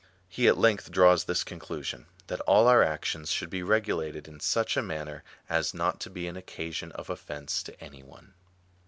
[0.27, 4.75] He at length draws this conclusion, that all our actions should be regulated in such
[4.75, 8.33] a manner as not to be an occasion of offence to any one.